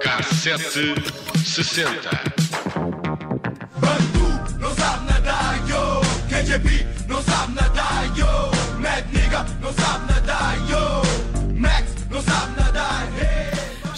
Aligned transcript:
Cassete 0.00 0.94
60. 1.44 2.10
Bandu 3.76 4.26
não 4.58 4.74
sabe 4.74 5.06
nadar, 5.06 5.54
yo. 5.68 6.00
KJP 6.28 6.86
não 7.06 7.22
sabe 7.22 7.54
nadar, 7.54 8.04
yo. 8.16 8.50
Mad 8.80 9.04
Nigga 9.12 9.46
não 9.62 9.72
sabe 9.72 10.00
nadar, 10.00 10.09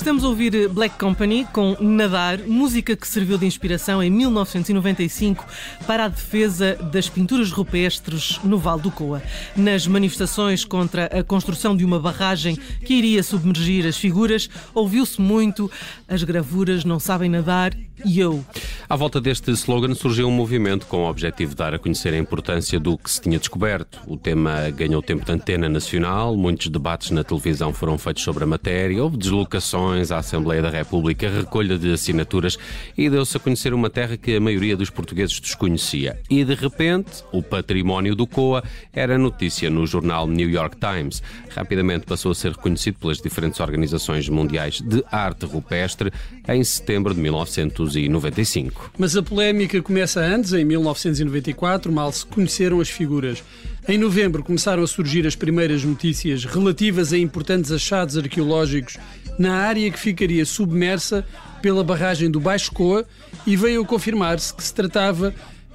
Estamos 0.02 0.24
a 0.24 0.28
ouvir 0.28 0.68
Black 0.68 0.98
Company 0.98 1.46
com 1.52 1.76
Nadar, 1.78 2.40
música 2.40 2.96
que 2.96 3.06
serviu 3.06 3.38
de 3.38 3.46
inspiração 3.46 4.02
em 4.02 4.10
1995 4.10 5.46
para 5.86 6.06
a 6.06 6.08
defesa 6.08 6.74
das 6.74 7.08
pinturas 7.08 7.52
rupestres 7.52 8.40
no 8.42 8.58
Vale 8.58 8.82
do 8.82 8.90
Coa. 8.90 9.22
Nas 9.56 9.86
manifestações 9.86 10.64
contra 10.64 11.06
a 11.06 11.22
construção 11.22 11.76
de 11.76 11.84
uma 11.84 12.00
barragem 12.00 12.58
que 12.84 12.94
iria 12.94 13.22
submergir 13.22 13.86
as 13.86 13.96
figuras, 13.96 14.50
ouviu-se 14.74 15.20
muito 15.20 15.70
as 16.08 16.24
gravuras 16.24 16.84
não 16.84 16.98
sabem 16.98 17.30
nadar 17.30 17.72
e 18.04 18.18
eu. 18.18 18.44
À 18.88 18.96
volta 18.96 19.20
deste 19.20 19.52
slogan 19.52 19.94
surgiu 19.94 20.26
um 20.26 20.32
movimento 20.32 20.86
com 20.86 21.04
o 21.04 21.08
objetivo 21.08 21.52
de 21.52 21.56
dar 21.56 21.74
a 21.74 21.78
conhecer 21.78 22.12
a 22.12 22.18
importância 22.18 22.80
do 22.80 22.98
que 22.98 23.08
se 23.08 23.20
tinha 23.20 23.38
descoberto. 23.38 24.00
O 24.08 24.16
tema 24.16 24.68
ganhou 24.70 25.00
tempo 25.00 25.24
de 25.24 25.30
antena 25.30 25.68
nacional, 25.68 26.36
muitos 26.36 26.66
debates 26.68 27.12
na 27.12 27.22
televisão 27.22 27.72
foram 27.72 27.96
feitos 27.96 28.24
sobre 28.24 28.42
a 28.42 28.46
matéria, 28.48 29.02
houve 29.02 29.16
deslocações 29.16 29.91
à 30.00 30.18
Assembleia 30.18 30.62
da 30.62 30.70
República, 30.70 31.28
recolha 31.28 31.76
de 31.76 31.92
assinaturas 31.92 32.58
e 32.96 33.10
deu-se 33.10 33.36
a 33.36 33.40
conhecer 33.40 33.74
uma 33.74 33.90
terra 33.90 34.16
que 34.16 34.36
a 34.36 34.40
maioria 34.40 34.76
dos 34.76 34.88
portugueses 34.88 35.38
desconhecia. 35.38 36.18
E 36.30 36.44
de 36.44 36.54
repente, 36.54 37.22
o 37.32 37.42
património 37.42 38.14
do 38.14 38.26
COA 38.26 38.64
era 38.92 39.18
notícia 39.18 39.68
no 39.68 39.86
jornal 39.86 40.26
New 40.26 40.48
York 40.48 40.76
Times. 40.76 41.22
Rapidamente 41.54 42.06
passou 42.06 42.32
a 42.32 42.34
ser 42.34 42.52
reconhecido 42.52 42.98
pelas 42.98 43.20
diferentes 43.20 43.60
organizações 43.60 44.28
mundiais 44.28 44.80
de 44.80 45.04
arte 45.10 45.44
rupestre 45.44 46.10
em 46.48 46.64
setembro 46.64 47.14
de 47.14 47.20
1995. 47.20 48.92
Mas 48.98 49.16
a 49.16 49.22
polémica 49.22 49.82
começa 49.82 50.20
antes, 50.20 50.52
em 50.52 50.64
1994, 50.64 51.92
mal 51.92 52.10
se 52.12 52.24
conheceram 52.24 52.80
as 52.80 52.88
figuras. 52.88 53.42
Em 53.88 53.98
novembro 53.98 54.44
começaram 54.44 54.82
a 54.84 54.86
surgir 54.86 55.26
as 55.26 55.34
primeiras 55.34 55.82
notícias 55.82 56.44
relativas 56.44 57.12
a 57.12 57.18
importantes 57.18 57.72
achados 57.72 58.16
arqueológicos 58.16 58.96
na 59.42 59.54
área 59.54 59.90
que 59.90 59.98
ficaria 59.98 60.46
submersa 60.46 61.26
pela 61.60 61.82
barragem 61.82 62.30
do 62.30 62.38
Baixo 62.38 62.70
Coa 62.70 63.04
e 63.44 63.56
veio 63.56 63.82
a 63.82 63.84
confirmar-se 63.84 64.54
que 64.54 64.62
se 64.62 64.72
tratava 64.72 65.34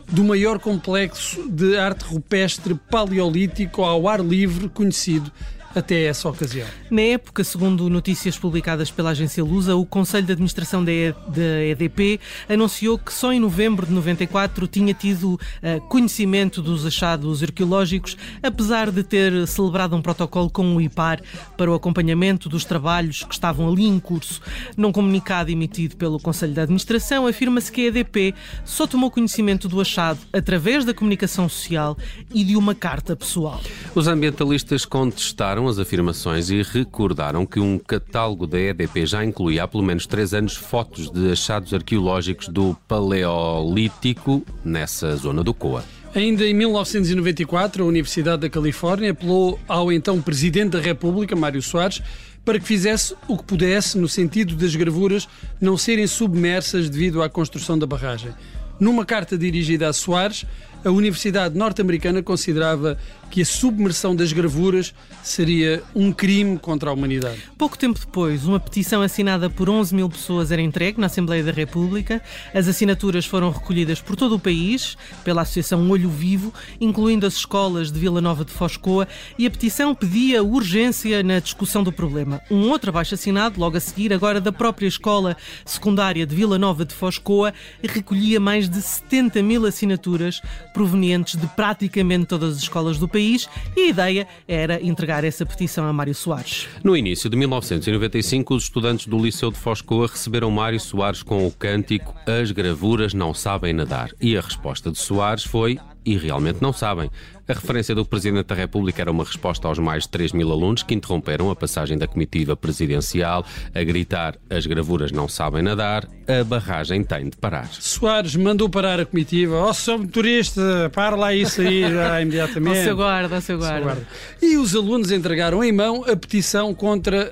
do 0.09 0.23
maior 0.23 0.57
complexo 0.57 1.49
de 1.49 1.77
arte 1.77 2.05
rupestre 2.05 2.75
paleolítico 2.89 3.83
ao 3.83 4.07
ar 4.07 4.21
livre 4.21 4.69
conhecido 4.69 5.29
até 5.75 6.05
essa 6.05 6.29
ocasião. 6.29 6.67
Na 6.89 7.01
época, 7.01 7.43
segundo 7.43 7.89
notícias 7.89 8.37
publicadas 8.37 8.89
pela 8.89 9.11
agência 9.11 9.43
Lusa, 9.43 9.75
o 9.75 9.85
Conselho 9.85 10.25
de 10.25 10.31
Administração 10.31 10.83
da, 10.83 10.91
e 10.91 11.11
da 11.11 11.63
EDP 11.65 12.19
anunciou 12.49 12.97
que 12.97 13.13
só 13.13 13.31
em 13.31 13.39
novembro 13.39 13.85
de 13.85 13.91
94 13.91 14.67
tinha 14.67 14.93
tido 14.93 15.33
uh, 15.33 15.81
conhecimento 15.87 16.61
dos 16.61 16.85
achados 16.85 17.43
arqueológicos, 17.43 18.17
apesar 18.41 18.91
de 18.91 19.03
ter 19.03 19.47
celebrado 19.47 19.95
um 19.95 20.01
protocolo 20.01 20.49
com 20.49 20.75
o 20.75 20.81
IPAR 20.81 21.21
para 21.55 21.71
o 21.71 21.73
acompanhamento 21.73 22.49
dos 22.49 22.65
trabalhos 22.65 23.23
que 23.23 23.33
estavam 23.33 23.69
ali 23.69 23.85
em 23.85 23.99
curso. 23.99 24.41
Num 24.75 24.91
comunicado 24.91 25.51
emitido 25.51 25.95
pelo 25.95 26.19
Conselho 26.19 26.53
de 26.53 26.59
Administração, 26.59 27.27
afirma-se 27.27 27.71
que 27.71 27.81
a 27.81 27.85
EDP 27.85 28.33
só 28.65 28.87
tomou 28.87 29.11
conhecimento 29.11 29.67
do 29.67 29.79
achado 29.79 30.19
através 30.33 30.85
da 30.85 30.93
comunicação 30.93 31.47
social 31.49 31.97
e 32.33 32.43
de 32.43 32.55
uma 32.55 32.73
carta 32.73 33.15
pessoal. 33.15 33.61
Os 33.93 34.07
ambientalistas 34.07 34.85
contestaram 34.85 35.56
as 35.65 35.79
afirmações 35.79 36.49
e 36.49 36.61
recordaram 36.61 37.45
que 37.45 37.57
um 37.57 37.79
catálogo 37.79 38.45
da 38.45 38.59
EDP 38.59 39.05
já 39.05 39.23
incluía 39.23 39.63
há 39.63 39.67
pelo 39.67 39.81
menos 39.81 40.05
três 40.05 40.33
anos 40.33 40.57
fotos 40.57 41.09
de 41.09 41.31
achados 41.31 41.73
arqueológicos 41.73 42.49
do 42.49 42.75
Paleolítico 42.85 44.45
nessa 44.63 45.15
zona 45.15 45.41
do 45.41 45.53
Coa. 45.53 45.85
Ainda 46.13 46.45
em 46.45 46.53
1994, 46.53 47.83
a 47.83 47.87
Universidade 47.87 48.41
da 48.41 48.49
Califórnia 48.49 49.11
apelou 49.11 49.57
ao 49.67 49.91
então 49.91 50.21
Presidente 50.21 50.71
da 50.71 50.79
República, 50.81 51.35
Mário 51.35 51.61
Soares, 51.61 52.01
para 52.43 52.59
que 52.59 52.65
fizesse 52.65 53.15
o 53.27 53.37
que 53.37 53.43
pudesse 53.43 53.97
no 53.97 54.07
sentido 54.07 54.55
das 54.55 54.75
gravuras 54.75 55.27
não 55.61 55.77
serem 55.77 56.07
submersas 56.07 56.89
devido 56.89 57.21
à 57.21 57.29
construção 57.29 57.77
da 57.79 57.85
barragem. 57.85 58.33
Numa 58.79 59.05
carta 59.05 59.37
dirigida 59.37 59.89
a 59.89 59.93
Soares, 59.93 60.45
a 60.83 60.89
Universidade 60.89 61.57
norte-americana 61.57 62.21
considerava 62.21 62.97
que 63.29 63.41
a 63.41 63.45
submersão 63.45 64.15
das 64.15 64.31
gravuras 64.31 64.93
seria 65.21 65.83
um 65.93 66.11
crime 66.11 66.57
contra 66.57 66.89
a 66.89 66.93
humanidade. 66.93 67.43
Pouco 67.57 67.77
tempo 67.77 67.99
depois, 67.99 68.45
uma 68.45 68.59
petição 68.59 69.01
assinada 69.01 69.49
por 69.49 69.69
11 69.69 69.93
mil 69.93 70.09
pessoas 70.09 70.51
era 70.51 70.61
entregue 70.61 70.99
na 70.99 71.07
Assembleia 71.07 71.43
da 71.43 71.51
República. 71.51 72.21
As 72.53 72.67
assinaturas 72.67 73.25
foram 73.25 73.49
recolhidas 73.51 73.99
por 73.99 74.15
todo 74.15 74.35
o 74.35 74.39
país, 74.39 74.97
pela 75.23 75.41
Associação 75.41 75.89
Olho 75.89 76.09
Vivo, 76.09 76.53
incluindo 76.79 77.25
as 77.25 77.35
escolas 77.35 77.91
de 77.91 77.99
Vila 77.99 78.21
Nova 78.21 78.45
de 78.45 78.51
Foscoa, 78.51 79.07
e 79.37 79.45
a 79.45 79.51
petição 79.51 79.93
pedia 79.93 80.43
urgência 80.43 81.21
na 81.21 81.39
discussão 81.39 81.83
do 81.83 81.91
problema. 81.91 82.41
Um 82.49 82.69
outro 82.69 82.89
abaixo 82.89 83.13
assinado, 83.13 83.59
logo 83.59 83.77
a 83.77 83.79
seguir, 83.79 84.13
agora 84.13 84.39
da 84.39 84.51
própria 84.51 84.87
escola 84.87 85.35
secundária 85.65 86.25
de 86.25 86.35
Vila 86.35 86.57
Nova 86.57 86.85
de 86.85 86.93
Foscoa, 86.93 87.53
recolhia 87.83 88.39
mais 88.39 88.69
de 88.69 88.81
70 88.81 89.43
mil 89.43 89.65
assinaturas 89.65 90.41
provenientes 90.77 91.35
de 91.35 91.47
praticamente 91.47 92.27
todas 92.27 92.57
as 92.57 92.61
escolas 92.61 92.99
do 92.99 93.07
país 93.07 93.49
e 93.75 93.81
a 93.81 93.87
ideia 93.87 94.27
era 94.47 94.79
entregar 94.79 95.23
essa 95.23 95.43
petição 95.43 95.87
a 95.87 95.91
Mário 95.91 96.13
Soares. 96.13 96.67
No 96.83 96.95
início 96.95 97.31
de 97.31 97.35
1995, 97.35 98.53
os 98.53 98.65
estudantes 98.65 99.07
do 99.07 99.17
Liceu 99.17 99.49
de 99.49 99.57
Foscoa 99.57 100.05
receberam 100.05 100.51
Mário 100.51 100.79
Soares 100.79 101.23
com 101.23 101.47
o 101.47 101.51
cântico 101.51 102.13
As 102.27 102.51
gravuras 102.51 103.15
não 103.15 103.33
sabem 103.33 103.73
nadar. 103.73 104.11
E 104.21 104.37
a 104.37 104.41
resposta 104.41 104.91
de 104.91 104.99
Soares 104.99 105.43
foi 105.43 105.79
e 106.05 106.15
realmente 106.15 106.61
não 106.61 106.71
sabem. 106.71 107.09
A 107.47 107.53
referência 107.53 107.95
do 107.95 108.03
Presidente 108.03 108.47
da 108.47 108.55
República 108.55 109.01
era 109.01 109.09
uma 109.09 109.23
resposta 109.23 109.69
aos 109.69 109.79
mais 109.79 110.03
de 110.03 110.09
3 110.09 110.33
mil 110.33 110.51
alunos 110.51 110.83
que 110.83 110.93
interromperam 110.93 111.49
a 111.49 111.55
passagem 111.55 111.97
da 111.97 112.05
comitiva 112.05 112.57
presidencial 112.57 113.45
a 113.73 113.83
gritar 113.83 114.35
as 114.49 114.65
gravuras 114.65 115.13
não 115.13 115.29
sabem 115.29 115.61
nadar, 115.61 116.07
a 116.27 116.43
barragem 116.43 117.03
tem 117.03 117.29
de 117.29 117.37
parar. 117.37 117.69
Soares 117.71 118.35
mandou 118.35 118.69
parar 118.69 118.99
a 118.99 119.05
comitiva. 119.05 119.55
Ó, 119.55 119.69
oh, 119.69 119.73
sou 119.73 119.97
motorista, 119.99 120.91
para 120.93 121.15
lá 121.15 121.33
isso 121.33 121.61
aí 121.61 121.81
já 121.89 122.19
imediatamente. 122.21 122.79
Ao 122.79 122.83
seu 122.83 122.95
guarda, 122.97 123.35
ao 123.35 123.41
seu 123.41 123.57
guarda. 123.57 123.81
guarda. 123.81 124.07
E 124.41 124.57
os 124.57 124.75
alunos 124.75 125.09
entregaram 125.09 125.63
em 125.63 125.71
mão 125.71 126.03
a 126.03 126.17
petição 126.17 126.73
contra, 126.73 127.31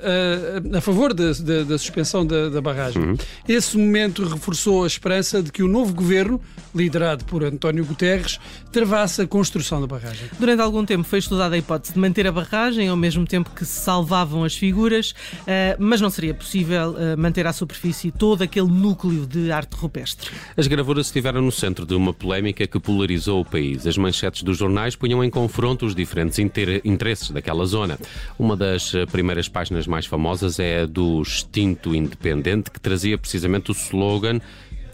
a, 0.74 0.78
a 0.78 0.82
favor 0.82 1.14
da, 1.14 1.32
da, 1.34 1.64
da 1.64 1.78
suspensão 1.78 2.26
da, 2.26 2.48
da 2.48 2.62
barragem. 2.62 3.02
Uhum. 3.02 3.18
Esse 3.48 3.78
momento 3.78 4.24
reforçou 4.24 4.86
a 4.86 4.88
esperança 4.88 5.44
de 5.44 5.52
que 5.52 5.62
o 5.62 5.68
novo 5.68 5.94
governo, 5.94 6.40
liderado 6.74 7.26
por 7.26 7.44
António 7.44 7.84
Guterres, 7.84 8.40
travasse 8.72 9.22
a 9.22 9.28
construção 9.28 9.82
da 9.82 9.88
barragem. 9.88 10.05
Durante 10.40 10.62
algum 10.62 10.86
tempo 10.86 11.04
foi 11.04 11.20
estudada 11.20 11.56
a 11.56 11.58
hipótese 11.58 11.94
de 11.94 12.00
manter 12.00 12.28
a 12.28 12.32
barragem, 12.32 12.88
ao 12.88 12.98
mesmo 12.98 13.26
tempo 13.26 13.50
que 13.52 13.66
se 13.66 13.82
salvavam 13.82 14.44
as 14.44 14.56
figuras, 14.56 15.14
eh, 15.48 15.76
mas 15.80 16.02
não 16.02 16.10
seria 16.10 16.34
possível 16.34 16.96
eh, 16.98 17.16
manter 17.16 17.48
à 17.48 17.54
superfície 17.54 18.12
todo 18.12 18.42
aquele 18.42 18.68
núcleo 18.68 19.26
de 19.26 19.52
arte 19.52 19.74
rupestre. 19.76 20.30
As 20.56 20.68
gravuras 20.68 21.08
estiveram 21.08 21.42
no 21.42 21.52
centro 21.52 21.86
de 21.86 21.94
uma 21.94 22.14
polémica 22.14 22.66
que 22.68 22.80
polarizou 22.80 23.42
o 23.42 23.46
país. 23.46 23.86
As 23.86 23.98
manchetes 23.98 24.44
dos 24.44 24.58
jornais 24.58 24.96
punham 24.96 25.24
em 25.24 25.30
confronto 25.30 25.86
os 25.86 25.96
diferentes 25.96 26.40
interesses 26.40 27.32
daquela 27.32 27.66
zona. 27.66 27.98
Uma 28.38 28.56
das 28.56 28.94
eh, 28.94 29.06
primeiras 29.06 29.48
páginas 29.48 29.88
mais 29.88 30.06
famosas 30.06 30.60
é 30.60 30.82
a 30.82 30.86
do 30.86 31.22
Extinto 31.22 31.96
Independente, 31.96 32.72
que 32.72 32.80
trazia 32.80 33.18
precisamente 33.18 33.72
o 33.72 33.74
slogan 33.74 34.40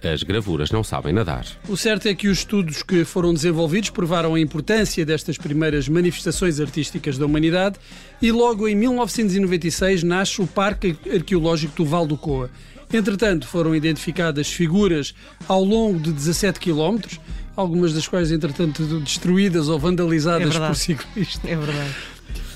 as 0.04 0.24
gravuras 0.24 0.72
não 0.72 0.84
sabem 0.84 1.14
nadar. 1.14 1.46
O 1.68 1.78
certo 1.78 2.08
é 2.08 2.16
que 2.16 2.28
os 2.28 2.40
estudos 2.40 2.84
que 2.84 3.06
foram 3.06 3.34
desenvolvidos 3.34 3.90
provaram 3.90 4.36
a 4.36 4.40
importância 4.40 5.06
destas 5.06 5.38
primeiras 5.38 5.88
manifestações 5.88 6.60
artísticas 6.60 7.18
da 7.18 7.26
humanidade 7.26 7.78
e 8.22 8.32
logo 8.32 8.68
em 8.68 8.76
1996 8.76 10.04
nasce 10.04 10.42
o 10.42 10.48
Parque 10.48 10.98
Arqueológico 11.14 11.76
do 11.76 11.86
Val 11.86 12.08
do 12.08 12.18
Coa. 12.18 12.50
Entretanto, 12.94 13.48
foram 13.48 13.76
identificadas 13.76 14.52
figuras 14.52 15.14
ao 15.48 15.64
longo 15.64 16.00
de 16.00 16.12
17 16.12 16.60
quilómetros, 16.60 17.20
algumas 17.56 17.94
das 17.94 18.08
quais, 18.08 18.32
entretanto, 18.32 18.84
destruídas 19.00 19.70
ou 19.70 19.80
vandalizadas 19.80 20.56
é 20.56 20.68
por 20.68 20.76
ciclistas. 20.76 21.50
É 21.50 21.56
verdade. 21.56 21.96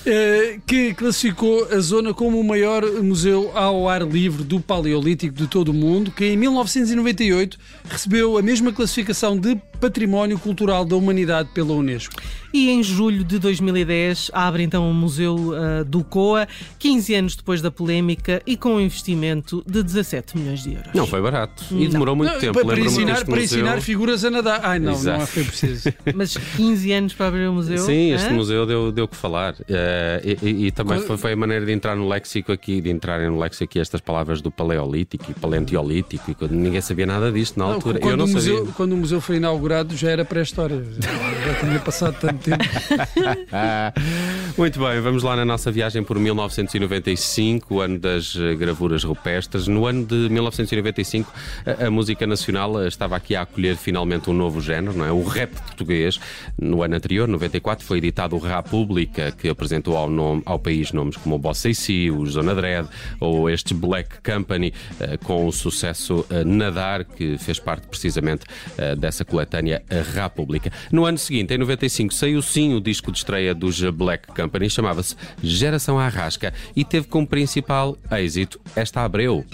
Eh, 0.07 0.59
que 0.67 0.93
classificou 0.93 1.67
a 1.71 1.79
zona 1.79 2.13
como 2.13 2.39
o 2.39 2.43
maior 2.43 2.85
museu 3.01 3.51
ao 3.55 3.89
ar 3.89 4.03
livre 4.03 4.43
do 4.43 4.59
Paleolítico 4.59 5.33
de 5.33 5.47
todo 5.47 5.69
o 5.69 5.73
mundo, 5.73 6.11
que 6.11 6.25
em 6.25 6.37
1998 6.37 7.57
recebeu 7.89 8.37
a 8.37 8.41
mesma 8.41 8.71
classificação 8.71 9.35
de 9.35 9.57
Património 9.81 10.37
Cultural 10.37 10.85
da 10.85 10.95
Humanidade 10.95 11.49
pela 11.53 11.73
Unesco. 11.73 12.21
E 12.53 12.69
em 12.69 12.81
julho 12.81 13.23
de 13.23 13.37
2010 13.37 14.31
abre 14.31 14.63
então 14.63 14.89
o 14.89 14.93
Museu 14.93 15.35
uh, 15.35 15.83
do 15.83 16.03
COA, 16.03 16.47
15 16.79 17.13
anos 17.15 17.35
depois 17.35 17.61
da 17.61 17.69
polémica 17.69 18.41
e 18.47 18.55
com 18.55 18.75
um 18.75 18.79
investimento 18.81 19.61
de 19.67 19.83
17 19.83 20.37
milhões 20.37 20.63
de 20.63 20.73
euros. 20.75 20.93
Não 20.93 21.05
foi 21.05 21.21
barato. 21.21 21.65
E 21.71 21.87
demorou 21.87 22.15
muito 22.15 22.31
Não, 22.31 22.39
tempo. 22.39 22.65
para, 22.65 22.79
ensinar, 22.79 23.25
para 23.25 23.41
museu. 23.41 23.43
ensinar 23.43 23.81
figuras 23.81 24.23
a 24.23 24.29
nadar. 24.29 24.61
Ai, 24.63 24.79
não, 24.79 24.93
Exato. 24.93 25.19
não 25.19 25.27
foi 25.27 25.43
preciso. 25.43 25.93
Mas 26.15 26.37
15 26.37 26.91
anos 26.93 27.13
para 27.13 27.27
abrir 27.27 27.47
o 27.49 27.53
museu? 27.53 27.79
Sim, 27.79 28.13
este 28.13 28.29
hã? 28.29 28.33
museu 28.33 28.65
deu, 28.65 28.91
deu 28.91 29.07
que 29.07 29.17
falar. 29.17 29.55
Eh, 29.67 29.94
e, 30.24 30.38
e- 30.42 30.65
e 30.68 30.71
também 30.71 31.00
foi, 31.01 31.18
foi 31.18 31.33
a 31.33 31.36
maneira 31.36 31.65
de 31.65 31.71
entrar 31.71 31.95
no 31.95 32.07
léxico 32.07 32.51
aqui, 32.51 32.81
de 32.81 32.89
entrarem 32.89 33.30
no 33.30 33.39
léxico 33.39 33.63
aqui 33.65 33.80
estas 33.80 34.01
palavras 34.01 34.42
do 34.42 34.51
paleolítico 34.51 35.25
e 35.30 35.33
paleontiolítico, 35.33 36.31
e 36.31 36.36
quando 36.36 36.51
ninguém 36.51 36.81
sabia 36.81 37.06
nada 37.06 37.31
disto 37.31 37.57
na 37.59 37.65
Não, 37.65 37.74
altura. 37.74 38.00
quando, 38.00 38.12
Eu 38.12 38.18
não 38.18 38.25
o 38.25 38.30
museu, 38.30 38.57
sabia. 38.59 38.74
quando 38.74 38.92
o 38.94 38.97
museu 38.97 39.21
foi 39.21 39.38
inaugurado 39.38 39.95
já 39.95 40.09
era 40.09 40.24
pré-história. 40.25 40.83
Já 41.45 41.53
tinha 41.59 41.80
passado 41.80 42.18
tanto 42.19 42.39
tempo. 42.39 42.63
Muito 44.57 44.80
bem, 44.80 45.00
vamos 45.01 45.21
lá 45.21 45.36
na 45.36 45.45
nossa 45.45 45.71
viagem 45.71 46.01
por 46.03 46.18
1995, 46.18 47.75
o 47.75 47.81
ano 47.81 48.00
das 48.00 48.36
eh, 48.36 48.56
gravuras 48.56 49.03
rupestres. 49.03 49.68
No 49.68 49.86
ano 49.86 50.06
de 50.06 50.15
1995, 50.30 51.31
a, 51.65 51.86
a 51.88 51.91
música 51.91 52.25
nacional 52.25 52.81
eh, 52.81 52.88
estava 52.88 53.15
aqui 53.15 53.36
a 53.36 53.41
acolher 53.41 53.75
finalmente 53.75 54.30
um 54.30 54.33
novo 54.33 54.59
género, 54.62 54.98
não 54.98 55.06
é? 55.06 55.12
O 55.12 55.24
rap 55.24 55.51
português. 55.51 56.19
No 56.59 56.81
ano 56.81 56.95
anterior, 56.95 57.27
94, 57.27 57.86
foi 57.86 57.98
editado 58.00 58.36
o 58.36 58.39
República, 58.39 59.31
que 59.31 59.50
apresentou 59.50 59.84
ao, 59.93 60.09
nome, 60.09 60.41
ao 60.45 60.57
país 60.57 60.91
nomes 60.91 61.17
como 61.17 61.35
o 61.35 61.39
Bossa 61.39 61.69
AC, 61.69 62.11
o 62.11 62.25
Zona 62.25 62.55
Dread 62.55 62.87
ou 63.19 63.49
este 63.49 63.73
Black 63.73 64.21
Company, 64.21 64.73
eh, 64.99 65.17
com 65.17 65.45
o 65.45 65.51
sucesso 65.51 66.25
eh, 66.29 66.43
Nadar, 66.43 67.03
que 67.03 67.37
fez 67.37 67.59
parte 67.59 67.87
precisamente 67.87 68.45
eh, 68.77 68.95
dessa 68.95 69.25
coletânea 69.25 69.83
República. 70.13 70.71
No 70.91 71.05
ano 71.05 71.17
seguinte, 71.17 71.53
em 71.53 71.57
95, 71.57 72.13
saiu 72.13 72.41
sim 72.41 72.73
o 72.73 72.81
disco 72.81 73.11
de 73.11 73.17
estreia 73.17 73.53
dos 73.53 73.81
Black 73.91 74.27
Company, 74.27 74.69
chamava-se 74.69 75.15
Geração 75.41 75.99
Arrasca 75.99 76.53
e 76.75 76.83
teve 76.85 77.07
como 77.07 77.27
principal 77.27 77.97
êxito 78.11 78.59
esta 78.75 79.03
Abreu. 79.03 79.45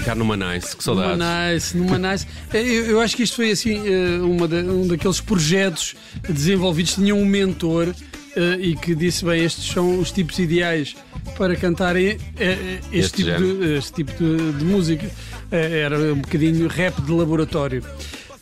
Ficar 0.00 0.14
numa 0.14 0.36
nice, 0.36 0.76
que 0.76 0.86
Numa 0.86 1.02
saudades. 1.16 1.54
nice, 1.54 1.76
numa 1.76 1.98
nice. 1.98 2.26
Eu, 2.52 2.60
eu 2.86 3.00
acho 3.00 3.16
que 3.16 3.22
isto 3.22 3.36
foi 3.36 3.50
assim 3.50 3.80
eh, 3.86 4.18
uma 4.20 4.46
da- 4.48 4.56
um 4.58 4.86
daqueles 4.86 5.20
projetos 5.20 5.94
desenvolvidos. 6.28 6.94
Tinha 6.94 7.14
um 7.14 7.24
mentor 7.24 7.94
eh, 8.36 8.56
e 8.60 8.76
que 8.76 8.94
disse: 8.94 9.24
bem, 9.24 9.44
estes 9.44 9.64
são 9.72 9.98
os 9.98 10.10
tipos 10.10 10.38
ideais 10.38 10.94
para 11.36 11.54
cantarem 11.56 12.16
eh, 12.38 12.78
este, 12.92 13.22
Este 13.22 13.24
tipo, 13.24 13.38
de, 13.40 13.74
este 13.76 13.92
tipo 13.92 14.12
de, 14.12 14.52
de 14.52 14.64
música. 14.64 15.10
Era 15.50 15.98
um 16.12 16.16
bocadinho 16.20 16.68
rap 16.68 17.00
de 17.00 17.10
laboratório. 17.10 17.82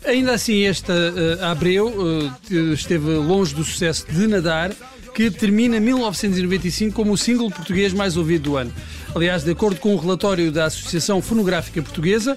Ainda 0.04 0.32
assim, 0.34 0.62
esta 0.64 0.92
eh, 0.92 1.44
Abreu 1.44 1.92
eh, 2.50 2.54
esteve 2.74 3.10
longe 3.14 3.54
do 3.54 3.64
sucesso 3.64 4.06
de 4.10 4.26
Nadar, 4.26 4.72
que 5.14 5.30
termina 5.30 5.80
1995 5.80 6.92
como 6.94 7.12
o 7.12 7.16
single 7.16 7.50
português 7.50 7.92
mais 7.92 8.16
ouvido 8.16 8.42
do 8.50 8.56
ano. 8.56 8.72
Aliás, 9.16 9.42
de 9.42 9.50
acordo 9.50 9.80
com 9.80 9.94
o 9.94 9.98
relatório 9.98 10.52
da 10.52 10.66
Associação 10.66 11.22
Fonográfica 11.22 11.80
Portuguesa, 11.80 12.36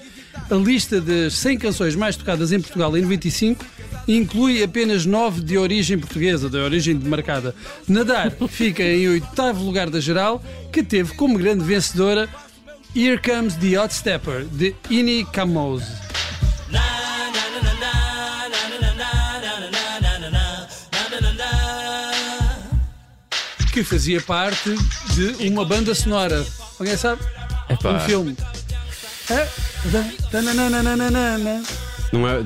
a 0.50 0.54
lista 0.54 0.98
das 0.98 1.34
100 1.34 1.58
canções 1.58 1.94
mais 1.94 2.16
tocadas 2.16 2.52
em 2.52 2.58
Portugal 2.58 2.96
em 2.96 3.02
95 3.02 3.62
inclui 4.08 4.62
apenas 4.62 5.04
9 5.04 5.42
de 5.42 5.58
origem 5.58 5.98
portuguesa, 5.98 6.48
de 6.48 6.56
origem 6.56 6.96
demarcada. 6.96 7.54
Nadar 7.86 8.32
fica 8.48 8.82
em 8.82 9.06
oitavo 9.10 9.62
lugar 9.62 9.90
da 9.90 10.00
geral, 10.00 10.42
que 10.72 10.82
teve 10.82 11.12
como 11.16 11.36
grande 11.36 11.62
vencedora 11.62 12.26
Here 12.96 13.20
Comes 13.20 13.56
the 13.56 13.78
Hot 13.78 13.92
Stepper, 13.92 14.46
de 14.46 14.74
Ini 14.88 15.26
Kamoze. 15.26 15.84
que 23.70 23.84
fazia 23.84 24.20
parte 24.20 24.74
de 25.14 25.48
uma 25.48 25.64
banda 25.64 25.94
sonora. 25.94 26.44
Alguém 26.80 26.96
sabe? 26.96 27.22
Epá. 27.68 27.92
Um 27.92 28.00
filme. 28.00 28.36
É? 29.30 29.46
Não 32.10 32.26
é, 32.26 32.42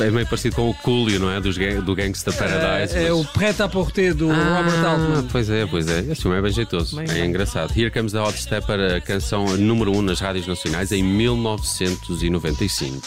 é 0.00 0.10
meio 0.10 0.26
parecido 0.26 0.56
com 0.56 0.70
o 0.70 0.74
Coolio, 0.74 1.20
não 1.20 1.30
é? 1.30 1.38
Dos, 1.40 1.56
do 1.56 1.94
Gangsta 1.94 2.32
Paradise. 2.32 2.96
É, 2.96 3.08
é 3.08 3.12
o 3.12 3.22
Prêt 3.26 3.62
à 3.62 3.68
Porter 3.68 4.14
do 4.14 4.28
Robert 4.28 4.84
Ah, 4.84 4.88
Altman. 4.88 5.28
Pois 5.30 5.50
é, 5.50 5.66
pois 5.66 5.86
é. 5.86 6.00
Esse 6.00 6.22
filme 6.22 6.38
é 6.38 6.42
bem 6.42 6.50
jeitoso. 6.50 6.96
Bem 6.96 7.06
é 7.10 7.26
engraçado. 7.26 7.78
Here 7.78 7.90
Comes 7.90 8.12
the 8.12 8.20
Hot 8.20 8.36
Stepper, 8.36 8.96
a 8.96 9.00
canção 9.02 9.44
número 9.58 9.92
1 9.92 9.98
um 9.98 10.02
nas 10.02 10.18
rádios 10.18 10.46
nacionais 10.48 10.90
em 10.90 11.02
1995. 11.02 13.02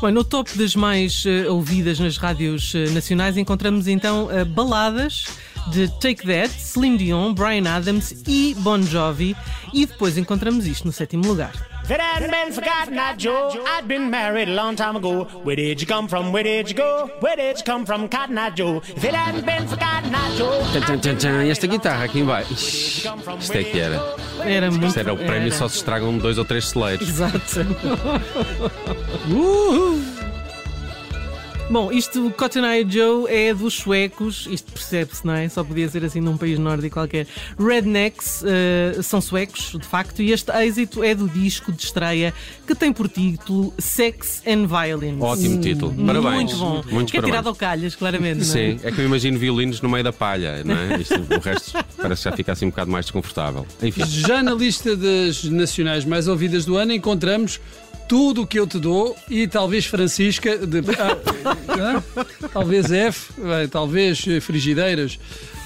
Bom, 0.00 0.10
no 0.10 0.22
top 0.22 0.56
das 0.56 0.76
mais 0.76 1.24
eh, 1.26 1.50
ouvidas 1.50 1.98
nas 1.98 2.16
rádios 2.16 2.72
eh, 2.74 2.90
nacionais 2.90 3.36
encontramos 3.36 3.88
então 3.88 4.30
eh, 4.30 4.44
baladas 4.44 5.24
de 5.72 5.88
Take 6.00 6.26
That, 6.26 6.48
Slim 6.58 6.96
Dion, 6.96 7.34
Brian 7.34 7.66
Adams 7.66 8.14
e 8.26 8.54
Bon 8.58 8.80
Jovi 8.82 9.36
e 9.72 9.86
depois 9.86 10.16
encontramos 10.16 10.66
isto 10.66 10.84
no 10.86 10.92
sétimo 10.92 11.26
lugar. 11.26 11.52
If 11.84 11.92
it 11.92 12.00
hadn't 12.00 12.32
been 12.32 12.52
for 12.52 12.64
Cotton 12.64 12.98
Eye 12.98 13.14
Joe, 13.16 13.62
I'd 13.64 13.86
been 13.86 14.10
married 14.10 14.48
a 14.48 14.54
long 14.54 14.74
time 14.74 14.96
ago. 14.96 15.24
Where 15.44 15.54
did 15.54 15.80
you 15.80 15.86
come 15.86 16.08
from? 16.08 16.32
Where 16.32 16.42
did 16.42 16.68
you 16.68 16.74
go? 16.74 17.08
Where 17.20 17.36
did 17.36 17.58
you 17.58 17.64
come 17.64 17.86
from, 17.86 18.08
Cotton 18.08 18.36
Eye 18.36 18.50
Joe? 18.50 18.78
If 18.96 19.04
it 19.04 19.14
hadn't 19.14 19.46
been 19.46 19.68
for 19.68 19.76
Cotton 19.76 20.12
Eye 20.12 20.34
Joe. 20.36 21.44
E 21.44 21.48
esta 21.50 21.68
guitarra 21.68 22.04
aqui 22.06 22.18
embaixo. 22.18 22.52
Isto 22.54 23.52
é 23.56 23.62
que 23.62 23.78
era. 23.78 24.02
Era 24.44 24.68
muito 24.68 24.86
Isto 24.88 24.98
era 24.98 25.12
o 25.12 25.16
prémio, 25.16 25.46
era. 25.46 25.54
só 25.54 25.68
se 25.68 25.76
estragam 25.76 26.18
dois 26.18 26.38
ou 26.38 26.44
três 26.44 26.66
celeiros. 26.66 27.08
Exato. 27.08 27.64
Bom, 31.68 31.90
isto, 31.90 32.30
Cotton 32.38 32.64
Eye 32.64 32.86
Joe 32.88 33.28
é 33.28 33.52
dos 33.52 33.74
suecos, 33.74 34.46
isto 34.48 34.70
percebe-se, 34.70 35.26
não 35.26 35.34
é? 35.34 35.48
Só 35.48 35.64
podia 35.64 35.88
ser 35.88 36.04
assim 36.04 36.20
num 36.20 36.36
país 36.36 36.60
nórdico 36.60 36.94
qualquer. 36.94 37.26
Rednecks 37.58 38.44
eh, 38.46 39.02
são 39.02 39.20
suecos, 39.20 39.72
de 39.72 39.84
facto, 39.84 40.22
e 40.22 40.30
este 40.30 40.52
êxito 40.52 41.02
é 41.02 41.12
do 41.12 41.28
disco 41.28 41.72
de 41.72 41.82
estreia 41.82 42.32
que 42.64 42.72
tem 42.72 42.92
por 42.92 43.08
título 43.08 43.74
Sex 43.78 44.42
and 44.46 44.68
Violence. 44.68 45.20
Ótimo 45.20 45.60
título. 45.60 45.92
Parabéns. 46.06 46.34
Muito 46.34 46.56
bom. 46.56 46.84
Muitos 46.88 47.10
que 47.10 47.18
é 47.18 47.22
tirado 47.22 47.48
ao 47.48 47.54
calhas, 47.54 47.96
claramente. 47.96 48.36
não 48.36 48.42
é? 48.42 48.44
Sim, 48.44 48.80
é 48.84 48.92
que 48.92 49.00
eu 49.00 49.04
imagino 49.04 49.36
violinos 49.36 49.80
no 49.80 49.88
meio 49.88 50.04
da 50.04 50.12
palha, 50.12 50.62
não 50.62 50.76
é? 50.76 51.00
Isto, 51.00 51.14
o 51.14 51.40
resto 51.40 51.84
parece 51.96 52.22
que 52.22 52.30
já 52.30 52.36
fica 52.36 52.52
assim 52.52 52.66
um 52.66 52.70
bocado 52.70 52.92
mais 52.92 53.06
desconfortável. 53.06 53.66
Enfim. 53.82 54.04
Já 54.06 54.40
na 54.40 54.54
lista 54.54 54.96
das 54.96 55.42
nacionais 55.42 56.04
mais 56.04 56.28
ouvidas 56.28 56.64
do 56.64 56.76
ano 56.76 56.92
encontramos 56.92 57.58
tudo 58.08 58.42
o 58.42 58.46
que 58.46 58.58
eu 58.58 58.66
te 58.66 58.78
dou 58.78 59.16
e 59.28 59.46
talvez 59.46 59.86
Francisca, 59.86 60.58
de, 60.58 60.78
ah, 60.98 62.02
ah, 62.14 62.48
talvez 62.52 62.90
F, 62.90 63.32
bem, 63.40 63.68
talvez 63.68 64.24
eh, 64.26 64.40
Frigideiras, 64.40 65.18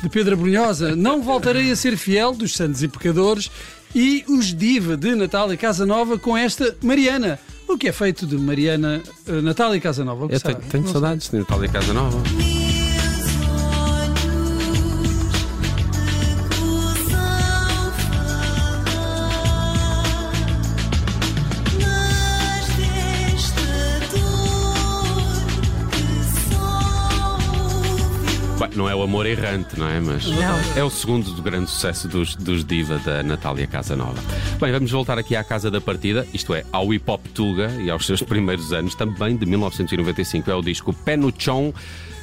de 0.03 0.09
Pedro 0.09 0.37
Brunhosa. 0.37 0.97
Não 0.97 1.23
voltarei 1.23 1.71
a 1.71 1.77
ser 1.77 1.97
fiel 1.97 2.33
dos 2.33 2.55
Santos 2.55 2.83
e 2.83 2.89
Pecadores 2.89 3.51
e 3.95 4.25
os 4.29 4.55
Diva 4.55 4.97
de 4.97 5.15
Natália 5.15 5.57
Casanova 5.57 6.19
com 6.19 6.37
esta 6.37 6.77
Mariana. 6.83 7.39
O 7.69 7.79
que 7.79 7.89
é 7.89 7.93
feito 7.93 8.27
de 8.27 8.37
Mariana 8.37 9.03
eh, 9.27 9.41
Natália 9.41 9.81
Casanova? 9.81 10.27
Eu 10.31 10.41
tenho, 10.41 10.57
tenho 10.57 10.89
saudades 10.89 11.29
de 11.29 11.39
Natália 11.39 11.69
Casa 11.69 11.93
Não 28.77 28.89
é 28.89 28.95
o 28.95 29.03
amor 29.03 29.27
errante, 29.27 29.79
não 29.79 29.89
é? 29.89 30.01
Mas 30.01 30.27
Não. 30.27 30.59
é 30.77 30.85
o 30.85 30.91
segundo 30.91 31.33
do 31.33 31.43
grande 31.43 31.69
sucesso 31.71 32.07
dos, 32.09 32.37
dos 32.37 32.65
Diva 32.65 32.99
da 32.99 33.23
Natália 33.23 33.67
Casanova. 33.67 34.19
Bem, 34.61 34.71
vamos 34.73 34.91
voltar 34.91 35.19
aqui 35.19 35.35
à 35.35 35.43
casa 35.43 35.71
da 35.71 35.81
partida, 35.81 36.27
isto 36.33 36.55
é, 36.55 36.65
ao 36.73 36.93
hip 36.95 37.11
hop 37.11 37.27
Tuga 37.35 37.71
e 37.81 37.91
aos 37.91 38.07
seus 38.07 38.23
primeiros 38.23 38.73
anos, 38.73 38.95
também 38.95 39.37
de 39.37 39.45
1995. 39.47 40.51
É 40.51 40.55
o 40.55 40.63
disco 40.63 40.93
Pé 40.93 41.17
no 41.17 41.33
Chão, 41.37 41.75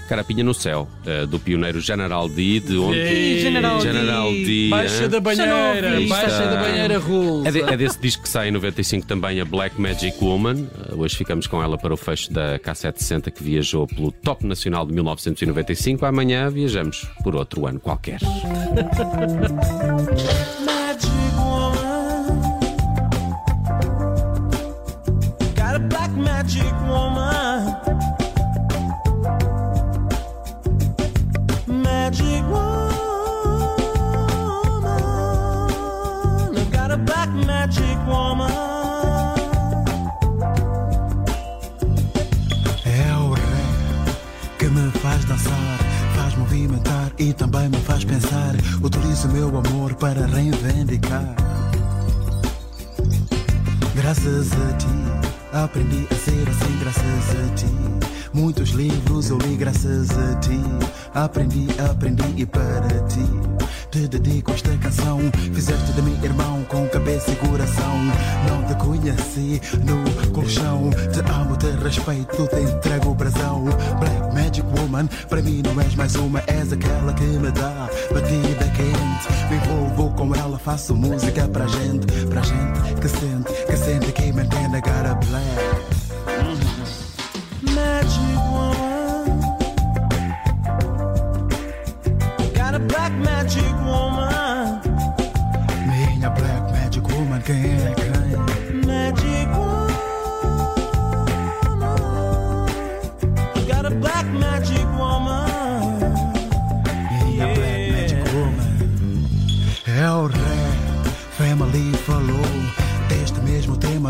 Carapinha 0.07 0.43
no 0.43 0.53
Céu, 0.53 0.87
eh, 1.05 1.25
do 1.25 1.39
pioneiro 1.39 1.79
General 1.81 2.27
D, 2.29 2.59
de 2.59 2.77
onde. 2.77 2.97
Ih, 2.97 3.39
General 3.41 3.77
D. 3.77 3.83
General 3.83 4.31
D. 4.31 4.67
Baixa 4.69 5.03
hein? 5.03 5.09
da 5.09 5.19
banheira, 5.19 6.01
baixa 6.07 6.45
da 6.47 6.61
banheira 6.61 6.99
rules. 6.99 7.45
É, 7.45 7.51
de- 7.51 7.73
é 7.73 7.77
desse 7.77 7.99
disco 7.99 8.23
que 8.23 8.29
sai 8.29 8.49
em 8.49 8.51
95 8.51 9.05
também 9.05 9.39
a 9.41 9.45
Black 9.45 9.79
Magic 9.79 10.17
Woman. 10.23 10.67
Uh, 10.91 10.97
Hoje 11.01 11.15
ficamos 11.15 11.47
com 11.47 11.61
ela 11.61 11.77
para 11.77 11.93
o 11.93 11.97
fecho 11.97 12.31
da 12.33 12.57
K760 12.59 13.31
que 13.31 13.43
viajou 13.43 13.85
pelo 13.87 14.11
top 14.11 14.45
nacional 14.45 14.85
de 14.85 14.93
1995. 14.93 16.05
Amanhã 16.05 16.49
viajamos 16.49 17.07
por 17.23 17.35
outro 17.35 17.65
ano 17.67 17.79
qualquer. 17.79 18.19
e 47.27 47.33
também 47.33 47.67
me 47.67 47.77
faz 47.77 48.05
pensar. 48.05 48.55
Utilizo 48.81 49.27
meu 49.27 49.49
amor 49.49 49.93
para 49.95 50.25
reivindicar. 50.27 51.35
Graças 53.93 54.51
a 54.53 54.73
ti, 54.77 54.87
aprendi 55.51 56.07
a 56.09 56.15
ser 56.15 56.49
assim, 56.49 56.79
graças 56.79 57.03
a 57.03 57.55
ti. 57.55 58.17
Muitos 58.33 58.69
livros 58.69 59.29
eu 59.29 59.37
li 59.39 59.57
graças 59.57 60.09
a 60.11 60.35
ti. 60.35 60.61
Aprendi, 61.13 61.67
aprendi 61.89 62.33
e 62.37 62.45
para 62.45 62.99
ti. 63.07 63.25
Te 63.91 64.07
dedico 64.07 64.51
esta 64.51 64.77
canção. 64.77 65.19
Fizeste 65.53 65.91
de 65.93 66.01
mim 66.01 66.17
irmão 66.23 66.63
com 66.69 66.87
cabeça 66.87 67.31
e 67.31 67.35
coração. 67.35 67.97
Não 68.47 68.63
te 68.67 68.75
conheci 68.75 69.61
no 69.83 70.31
colchão. 70.31 70.89
Te 71.11 71.19
amo, 71.31 71.57
te 71.57 71.71
respeito, 71.83 72.47
te 72.47 72.61
entrego 72.61 73.09
o 73.09 73.15
brasão. 73.15 73.65
Black 73.99 74.26
Magic 74.47 74.65
Woman, 74.79 75.07
para 75.27 75.41
mim 75.41 75.61
não 75.61 75.81
és 75.81 75.93
mais 75.95 76.15
uma, 76.15 76.41
és 76.47 76.71
aquela 76.71 77.13
que 77.13 77.25
me 77.25 77.51
dá 77.51 77.89
batida 78.13 78.65
quente. 78.77 79.49
Me 79.49 79.57
envolvo 79.57 80.09
com 80.15 80.33
ela, 80.33 80.57
faço 80.57 80.95
música 80.95 81.45
pra 81.49 81.67
gente, 81.67 82.07
pra 82.27 82.41
gente 82.41 83.01
que 83.01 83.09
sente, 83.09 83.65
que 83.65 83.75
sente 83.75 84.11
que 84.13 84.31
mantém 84.31 84.73
a 84.73 84.81
cara 84.81 85.15
black. 85.15 85.97
Magic 87.75 88.37
woman. 88.49 89.41
Got 92.55 92.75
a 92.75 92.79
black 92.79 93.11
magic 93.17 93.73
woman. 93.83 94.81
Minha 95.87 96.29
Black 96.29 96.71
Magic 96.71 97.13
Woman, 97.13 97.41
quem 97.41 97.65
é 97.65 97.93
quem? 97.95 98.85
Magic 98.85 99.47
woman. 99.57 99.86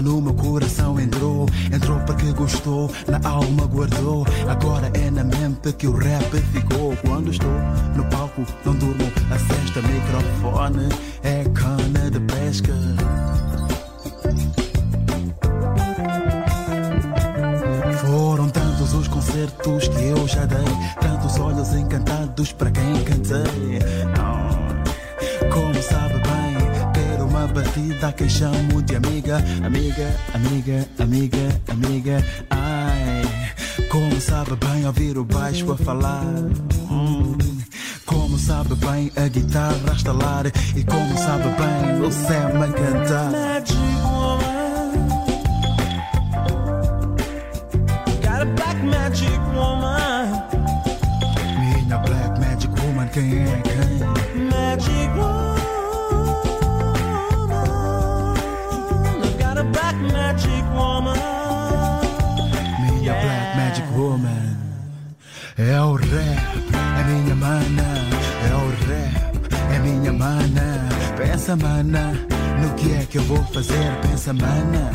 No 0.01 0.21
meu 0.21 0.33
coração 0.33 0.99
entrou. 0.99 1.45
Entrou 1.73 1.99
porque 2.01 2.31
gostou, 2.31 2.91
na 3.07 3.29
alma 3.29 3.65
guardou. 3.65 4.25
Agora 4.47 4.91
é 4.93 5.09
na 5.09 5.23
mente 5.23 5.73
que 5.73 5.87
o 5.87 5.95
rap 5.95 6.29
ficou. 6.53 6.95
Quando 7.05 7.31
estou 7.31 7.51
no 7.95 8.03
palco, 8.05 8.45
não 8.65 8.73
durmo. 8.73 9.11
A 9.31 9.39
cesta, 9.39 9.81
microfone 9.81 10.89
é 11.23 11.43
cana 11.49 12.09
de 12.11 12.19
pesca. 12.19 12.73
Foram 18.05 18.49
tantos 18.49 18.93
os 18.93 19.07
concertos 19.07 19.87
que 19.89 20.03
eu 20.05 20.27
já 20.27 20.45
dei, 20.45 20.57
tantos 21.01 21.37
olhos 21.39 21.73
encantados 21.73 22.53
para 22.53 22.71
quem 22.71 23.03
cantei. 23.03 23.79
Como 25.51 25.81
sabe 25.81 26.16
batida 27.47 28.11
que 28.13 28.29
chamo 28.29 28.81
de 28.81 28.95
amiga, 28.95 29.37
amiga, 29.63 30.07
amiga, 30.33 30.87
amiga, 30.99 31.61
amiga. 31.71 32.23
Ai, 32.49 33.23
como 33.89 34.19
sabe 34.21 34.55
bem 34.55 34.85
ouvir 34.85 35.17
o 35.17 35.23
baixo 35.25 35.71
a 35.71 35.77
falar. 35.77 36.23
Hum, 36.89 37.37
Como 38.05 38.37
sabe 38.37 38.75
bem 38.75 39.11
a 39.17 39.27
guitarra 39.27 39.91
a 39.91 39.93
estalar 39.93 40.45
e 40.75 40.83
como 40.83 41.17
sabe 41.17 41.43
bem 41.59 42.01
o 42.01 42.11
Sam 42.11 42.63
a 42.63 42.67
cantar. 42.71 43.31
Magic 43.31 43.77
woman. 44.03 45.07
Got 48.21 48.41
a 48.41 48.45
black 48.55 48.83
magic 48.83 49.39
woman. 49.53 50.27
Minha 51.59 51.97
Black 51.99 52.39
Magic 52.39 52.71
Woman, 52.81 53.07
quem 53.09 53.39
é 53.39 53.61
Pensa, 71.47 71.65
mana, 71.65 72.11
no 72.61 72.73
que 72.73 72.93
é 72.93 73.05
que 73.09 73.17
eu 73.17 73.23
vou 73.23 73.41
fazer? 73.41 73.97
Pensa, 74.01 74.33
mana, 74.33 74.91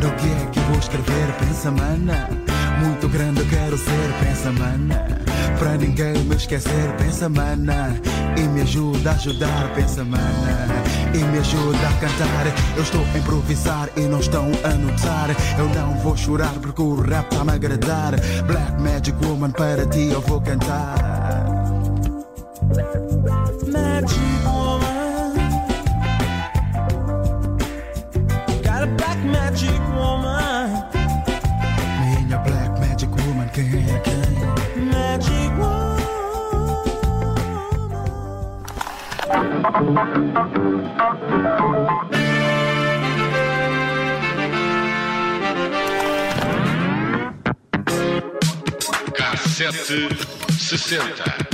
no 0.00 0.08
que 0.12 0.28
é 0.28 0.46
que 0.52 0.60
eu 0.60 0.62
vou 0.66 0.78
escrever? 0.78 1.32
Pensa, 1.40 1.68
mana, 1.72 2.28
muito 2.78 3.08
grande 3.08 3.40
eu 3.40 3.46
quero 3.48 3.76
ser. 3.76 4.12
Pensa, 4.22 4.52
mana, 4.52 5.04
pra 5.58 5.76
ninguém 5.76 6.14
me 6.22 6.36
esquecer. 6.36 6.92
Pensa, 6.96 7.28
mana, 7.28 8.00
e 8.36 8.40
me 8.42 8.60
ajuda 8.60 9.10
a 9.10 9.14
ajudar. 9.14 9.74
Pensa, 9.74 10.04
mana, 10.04 10.68
e 11.12 11.18
me 11.18 11.38
ajuda 11.40 11.88
a 11.88 11.92
cantar. 11.94 12.76
Eu 12.76 12.82
estou 12.84 13.04
a 13.12 13.18
improvisar 13.18 13.88
e 13.96 14.02
não 14.02 14.20
estão 14.20 14.48
a 14.62 14.74
notar. 14.74 15.30
Eu 15.58 15.68
não 15.70 15.98
vou 16.04 16.16
chorar 16.16 16.54
porque 16.62 16.82
o 16.82 17.00
rap 17.00 17.28
tá 17.30 17.44
me 17.44 17.50
agradar. 17.50 18.12
Black 18.46 18.80
Magic 18.80 19.26
Woman, 19.26 19.50
para 19.50 19.84
ti 19.86 20.08
eu 20.12 20.20
vou 20.20 20.40
cantar. 20.40 20.94
Magic 23.66 24.20
woman. 24.44 24.65
A 28.86 28.94
black 28.96 29.18
magic 29.24 29.80
woman. 29.94 30.84
Minha 32.00 32.38
Black 32.38 32.80
Magic 32.80 33.10
Woman, 33.10 33.48
quem 33.52 33.66
é 33.66 33.98
quem? 34.00 34.84
Magic 34.84 35.50
woman. 35.58 35.96
Cassete 49.14 50.08
60. 50.58 51.45